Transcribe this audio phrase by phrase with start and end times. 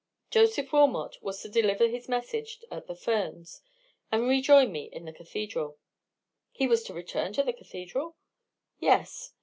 [0.31, 3.61] Joseph Wilmot was to deliver his message at the Ferns,
[4.11, 5.77] and rejoin me in the cathedral."
[6.49, 8.15] "He was to return to the cathedral?"
[8.79, 9.33] "Yes."